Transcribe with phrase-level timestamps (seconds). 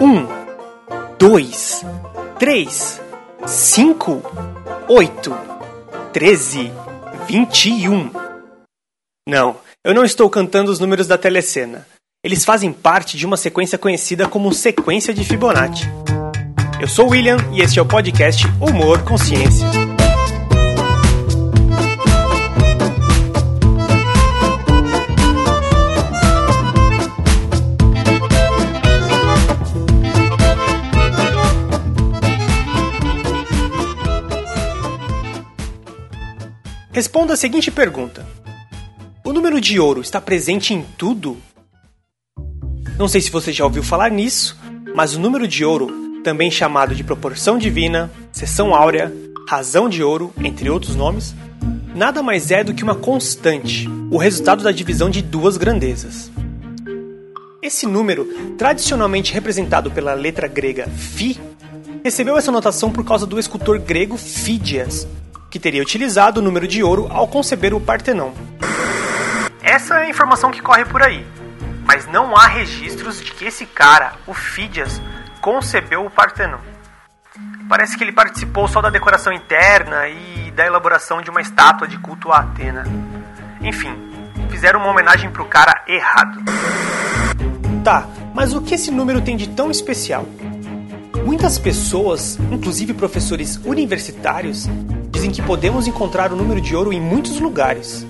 [0.00, 0.26] Um,
[1.18, 1.84] dois,
[2.38, 2.98] três,
[3.46, 4.22] cinco,
[4.88, 5.36] oito,
[6.10, 6.72] treze,
[7.28, 8.10] vinte e um.
[9.28, 11.86] Não, eu não estou cantando os números da telecena.
[12.24, 15.84] Eles fazem parte de uma sequência conhecida como sequência de Fibonacci.
[16.80, 19.66] Eu sou o William e este é o podcast Humor Consciência.
[37.00, 38.26] Responda a seguinte pergunta:
[39.24, 41.38] O número de ouro está presente em tudo?
[42.98, 44.54] Não sei se você já ouviu falar nisso,
[44.94, 49.10] mas o número de ouro, também chamado de proporção divina, seção áurea,
[49.48, 51.34] razão de ouro, entre outros nomes,
[51.94, 56.30] nada mais é do que uma constante, o resultado da divisão de duas grandezas.
[57.62, 58.26] Esse número,
[58.58, 61.38] tradicionalmente representado pela letra grega Φ,
[62.04, 65.08] recebeu essa notação por causa do escultor grego Fídias,
[65.50, 68.32] que teria utilizado o número de ouro ao conceber o Partenon.
[69.62, 71.26] Essa é a informação que corre por aí,
[71.84, 75.02] mas não há registros de que esse cara, o Fídias,
[75.40, 76.58] concebeu o Partenon.
[77.68, 81.98] Parece que ele participou só da decoração interna e da elaboração de uma estátua de
[81.98, 82.84] culto a Atena.
[83.60, 83.94] Enfim,
[84.50, 86.42] fizeram uma homenagem pro cara errado.
[87.84, 90.26] Tá, mas o que esse número tem de tão especial?
[91.24, 94.66] Muitas pessoas, inclusive professores universitários,
[95.20, 98.06] dizem que podemos encontrar o número de ouro em muitos lugares.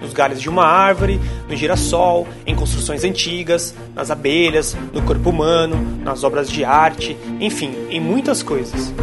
[0.00, 5.76] Nos galhos de uma árvore, no girassol, em construções antigas, nas abelhas, no corpo humano,
[6.04, 8.94] nas obras de arte, enfim, em muitas coisas.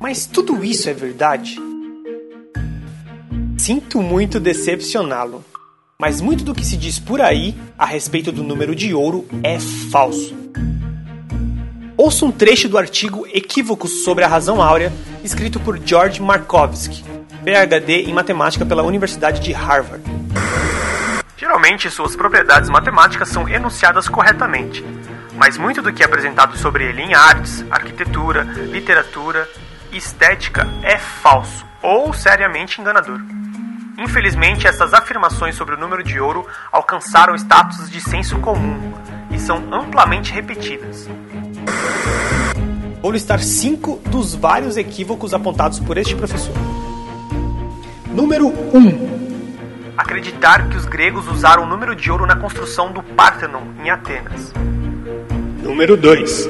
[0.00, 1.60] Mas tudo isso é verdade?
[3.56, 5.44] Sinto muito decepcioná-lo,
[6.00, 9.60] mas muito do que se diz por aí a respeito do número de ouro é
[9.60, 10.41] falso.
[12.02, 17.04] Ouça um trecho do artigo Equívocos sobre a Razão Áurea, escrito por George Markovsky,
[17.44, 20.02] PhD em matemática pela Universidade de Harvard.
[21.36, 24.84] Geralmente, suas propriedades matemáticas são enunciadas corretamente,
[25.36, 29.48] mas muito do que é apresentado sobre ele em artes, arquitetura, literatura
[29.92, 33.20] e estética é falso ou seriamente enganador.
[33.96, 38.92] Infelizmente, essas afirmações sobre o número de ouro alcançaram status de senso comum
[39.30, 41.08] e são amplamente repetidas.
[43.02, 46.54] Vou listar cinco dos vários equívocos apontados por este professor.
[48.06, 48.78] Número 1.
[48.78, 49.92] Um.
[49.96, 54.52] Acreditar que os gregos usaram o número de ouro na construção do Parthenon em Atenas.
[55.62, 56.48] Número 2.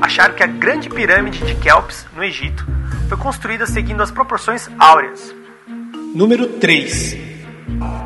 [0.00, 2.66] Achar que a grande pirâmide de Kelps, no Egito,
[3.08, 5.34] foi construída seguindo as proporções áureas.
[6.14, 7.16] Número 3.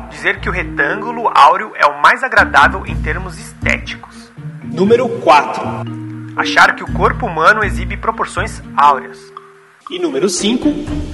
[0.09, 4.31] Dizer que o retângulo áureo é o mais agradável em termos estéticos.
[4.63, 6.02] Número 4
[6.35, 9.19] achar que o corpo humano exibe proporções áureas.
[9.89, 10.67] E número 5,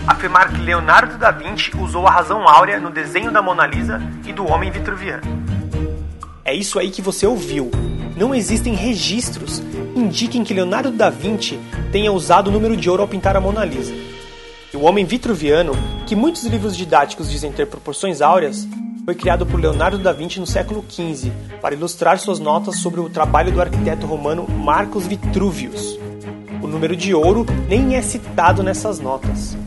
[0.07, 4.31] afirmar que Leonardo da Vinci usou a razão áurea no desenho da Mona Lisa e
[4.31, 5.23] do homem vitruviano.
[6.45, 7.69] É isso aí que você ouviu.
[8.15, 11.59] Não existem registros que indiquem que Leonardo da Vinci
[11.91, 13.93] tenha usado o número de ouro ao pintar a Mona Lisa.
[14.73, 15.73] E o homem vitruviano,
[16.05, 18.67] que muitos livros didáticos dizem ter proporções áureas,
[19.05, 23.09] foi criado por Leonardo da Vinci no século XV para ilustrar suas notas sobre o
[23.09, 25.97] trabalho do arquiteto romano Marcus Vitruvius.
[26.61, 29.57] O número de ouro nem é citado nessas notas.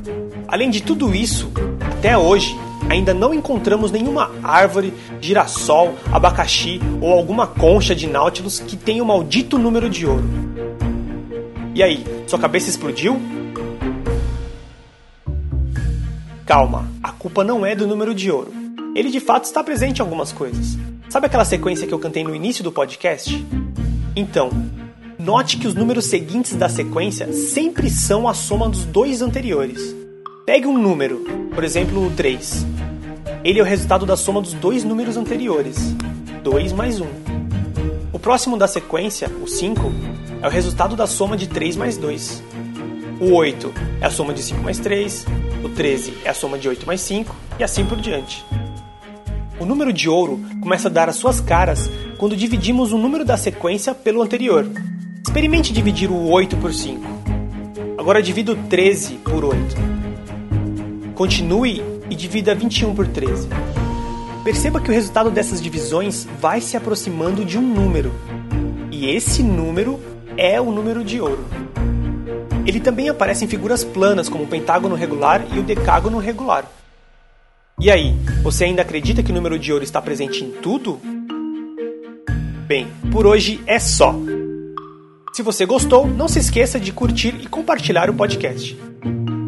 [0.46, 1.50] Além de tudo isso,
[1.98, 2.56] até hoje
[2.88, 9.06] ainda não encontramos nenhuma árvore, girassol, abacaxi ou alguma concha de Nautilus que tenha o
[9.06, 10.28] maldito número de ouro.
[11.74, 13.20] E aí, sua cabeça explodiu?
[16.44, 18.61] Calma, a culpa não é do número de ouro
[18.94, 20.78] ele de fato está presente em algumas coisas.
[21.08, 23.44] Sabe aquela sequência que eu cantei no início do podcast?
[24.14, 24.50] Então,
[25.18, 29.94] note que os números seguintes da sequência sempre são a soma dos dois anteriores.
[30.44, 31.20] Pegue um número,
[31.54, 32.66] por exemplo, o 3.
[33.44, 35.94] Ele é o resultado da soma dos dois números anteriores,
[36.42, 37.06] 2 mais 1.
[38.12, 39.92] O próximo da sequência, o 5,
[40.42, 42.42] é o resultado da soma de 3 mais 2.
[43.20, 45.26] O 8 é a soma de 5 mais 3,
[45.64, 48.44] o 13 é a soma de 8 mais 5 e assim por diante.
[49.62, 51.88] O número de ouro começa a dar as suas caras
[52.18, 54.68] quando dividimos o número da sequência pelo anterior.
[55.24, 57.00] Experimente dividir o 8 por 5.
[57.96, 59.76] Agora divida o 13 por 8.
[61.14, 61.80] Continue
[62.10, 63.46] e divida 21 por 13.
[64.42, 68.12] Perceba que o resultado dessas divisões vai se aproximando de um número.
[68.90, 70.00] E esse número
[70.36, 71.46] é o número de ouro.
[72.66, 76.64] Ele também aparece em figuras planas, como o pentágono regular e o decágono regular.
[77.82, 78.14] E aí,
[78.44, 81.00] você ainda acredita que o número de ouro está presente em tudo?
[82.72, 84.14] bem, por hoje é só.
[85.34, 88.74] Se você gostou, não se esqueça de curtir e compartilhar o podcast.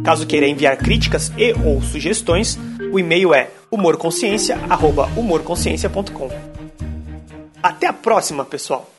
[0.04, 2.58] Caso queira enviar críticas e ou sugestões,
[2.92, 6.28] o e-mail é humorconsciência@humorconsciência.com.
[7.62, 8.94] Até a próxima, pessoal.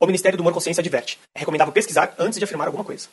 [0.00, 1.18] O Ministério do Humor Consciência adverte.
[1.34, 3.08] É recomendável pesquisar antes de afirmar alguma coisa.